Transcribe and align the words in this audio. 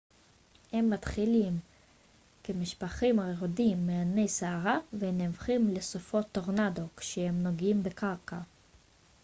הם 0.71 0.89
מתחילים 0.89 1.59
כמשפכים 2.43 3.19
היורדים 3.19 3.87
מענני 3.87 4.27
סערה 4.27 4.77
ונהפכים 4.99 5.73
ל 5.73 5.79
סופות 5.79 6.25
טורנדו 6.31 6.83
כשהם 6.97 7.43
נוגעים 7.43 7.83
בקרקע 7.83 8.39